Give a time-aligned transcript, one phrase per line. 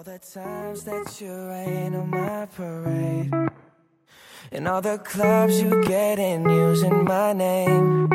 [0.00, 3.30] ？all the times that you rain on my parade
[4.50, 8.08] and all the clubs you get in using my name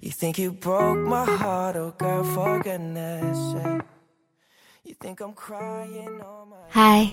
[0.00, 3.82] you think you broke my heart oh girl for goodness sake
[4.82, 7.08] you think i'm crying on my 嗨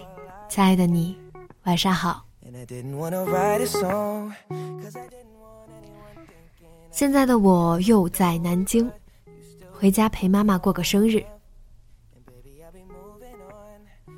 [0.49, 1.15] 亲爱的你
[1.65, 4.33] 晚上好 and i didn't wanna write a song
[4.81, 8.91] cause i didn't want anyone thinking 现在的我又在南京
[9.71, 11.23] 回家陪妈妈过个生日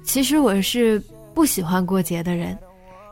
[0.03, 1.01] 其实我是
[1.33, 2.57] 不喜欢过节的人，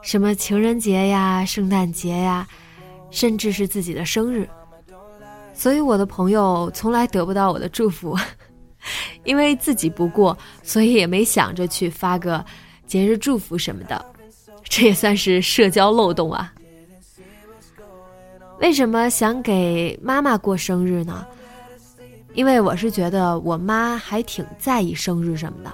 [0.02, 2.48] 什么情人节呀、圣诞节呀，
[3.10, 4.48] 甚至是自己的生日，
[5.54, 8.16] 所以我的朋友从来得不到我的祝福，
[9.24, 12.46] 因为自己不过，所以也没想着去发个
[12.86, 14.06] 节日祝福什么的，
[14.64, 16.54] 这也算是社交漏洞啊。
[18.60, 21.26] 为什么想给妈妈过生日呢？
[22.34, 25.74] 因为我是觉得我妈还挺在意生日什么的。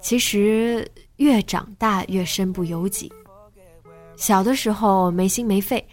[0.00, 0.86] 其实
[1.16, 3.12] 越长大越身不由己。
[4.16, 5.84] 小的时候没心没肺，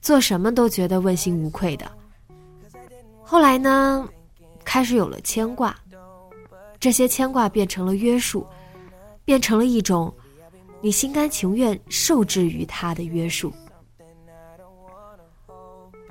[0.00, 1.90] 做什么都觉得问心无愧的。
[3.22, 4.08] 后来呢，
[4.64, 5.74] 开始有了牵挂，
[6.78, 8.46] 这些牵挂变成了约束，
[9.24, 10.12] 变成了一种
[10.80, 13.52] 你心甘情愿受制于他的约束。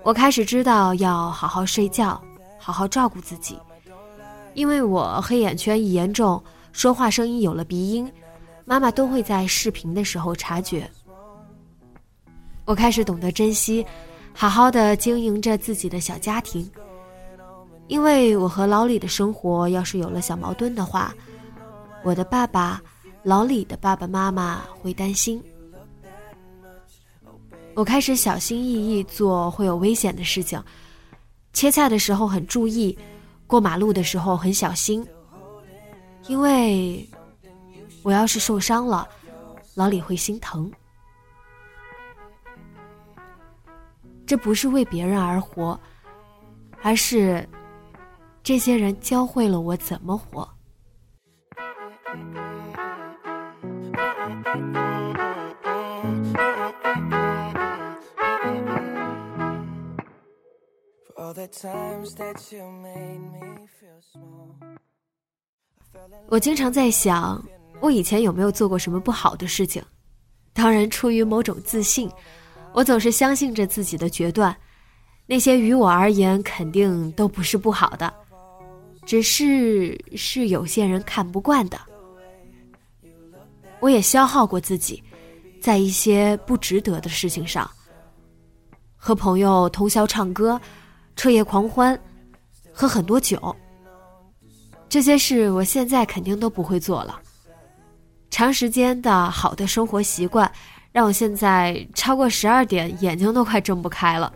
[0.02, 2.20] 我开始知道要好好睡觉，
[2.58, 3.60] 好好照顾自己，
[4.54, 6.42] 因为我黑眼圈一严重。
[6.80, 8.10] 说话声音有了鼻音，
[8.64, 10.90] 妈妈都会在视频的时候察觉。
[12.64, 13.86] 我开始懂得珍惜，
[14.34, 16.72] 好好的经营着自己的小家庭。
[17.88, 21.14] 因为我和老李的生活要是有了小矛盾的话，
[22.02, 22.82] 我的爸爸、
[23.24, 25.44] 老李的爸爸妈妈会担心。
[27.74, 30.58] 我开始小心翼翼做会有危险的事情，
[31.52, 32.98] 切菜的时候很注意，
[33.48, 35.06] 过马路的时候很小心。
[36.28, 37.10] 因为
[38.04, 39.08] 我要是受伤了，
[39.76, 40.72] 老李会心疼。
[44.26, 45.80] 这不是为别人而活，
[46.84, 47.48] 而是
[48.44, 50.48] 这些人教会了我怎么活。
[66.28, 67.44] 我经常在想，
[67.80, 69.82] 我以前有没有做过什么不好的事情？
[70.54, 72.10] 当然，出于某种自信，
[72.74, 74.56] 我总是相信着自己的决断。
[75.26, 78.14] 那些于我而言肯定都不是不好的，
[79.06, 81.80] 只是是有些人看不惯的。
[83.80, 85.02] 我也消耗过自己，
[85.62, 87.70] 在一些不值得的事情上，
[88.98, 90.60] 和朋友通宵唱歌，
[91.16, 91.98] 彻夜狂欢，
[92.74, 93.56] 喝很多酒。
[94.90, 97.22] 这些事我现在肯定都不会做了。
[98.32, 100.52] 长时间的好的生活习惯，
[100.92, 104.34] 让我现在超过十二点眼睛都快睁不开了。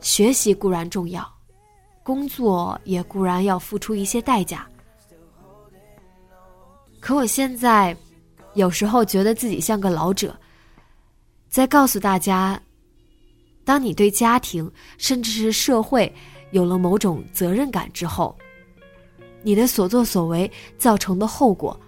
[0.00, 1.26] 学习固然重要，
[2.02, 4.66] 工作也固然要付出一些代价。
[7.00, 7.96] 可我现在，
[8.54, 10.38] 有时候觉得自己像个老者，
[11.48, 12.60] 在告诉大家：
[13.64, 16.12] 当你对家庭，甚至是社会，
[16.54, 18.32] 有了某种责任感之后，
[19.42, 20.48] 你的所作所为
[20.78, 21.78] 造成的后果，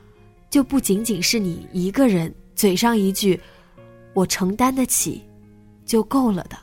[0.50, 3.40] 就不仅仅是你一个人嘴上一句
[4.12, 5.22] “我承担得起”
[5.86, 6.58] 就够了的。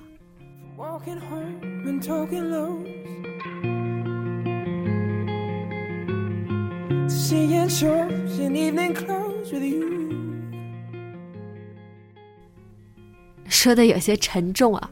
[13.47, 14.91] 说的有些沉重啊。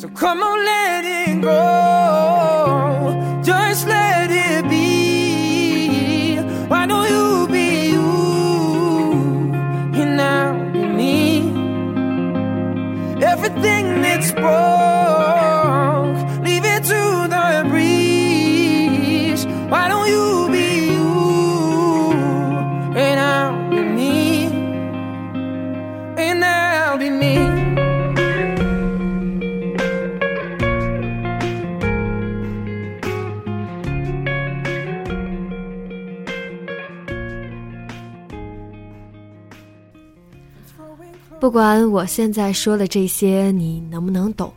[0.00, 2.61] So come on, let it go.
[41.43, 44.53] 不管我现在说的这些，你能不能懂，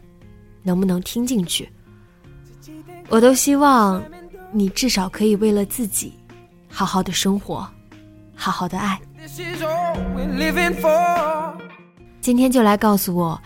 [0.62, 1.68] 能不能听进去，
[3.08, 4.00] 我都希望
[4.52, 6.12] 你至少可以为了自己，
[6.68, 7.68] 好好的生活，
[8.36, 9.00] 好好的爱。
[12.20, 13.42] 今天就来告诉我，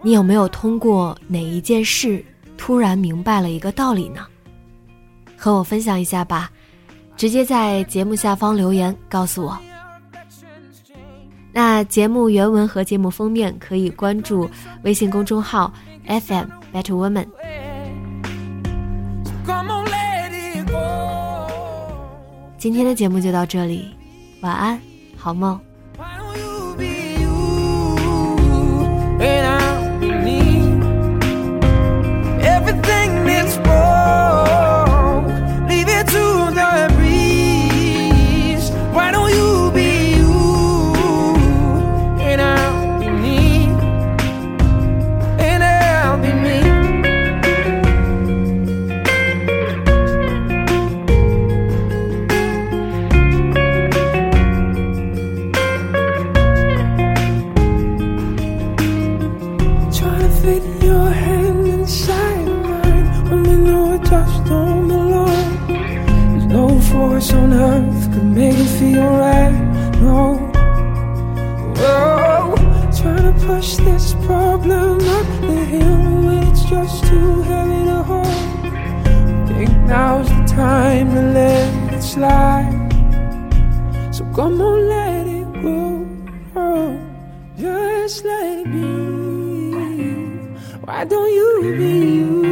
[0.00, 2.24] 你有没有通过哪一件事
[2.56, 4.24] 突然明白了一个道理呢？
[5.36, 6.48] 和我分享一下吧，
[7.16, 9.58] 直接在节目下方留言告诉我。
[11.56, 14.46] 那节目原文和节目封面可以关注
[14.82, 15.72] 微信公众号
[16.06, 17.26] FM Better Woman。
[22.58, 23.88] 今天的节目就到这里，
[24.42, 24.78] 晚安，
[25.16, 25.58] 好梦。
[66.96, 69.56] Force on earth could make it feel right.
[70.00, 70.36] No,
[71.78, 72.54] whoa,
[72.98, 79.48] trying to push this problem up the hill when it's just too heavy to hold.
[79.48, 82.74] Think now's the time to let it slide.
[84.14, 86.06] So come on, let it go.
[86.56, 86.90] Oh,
[87.56, 88.86] just let it be.
[90.84, 92.45] Why don't you be?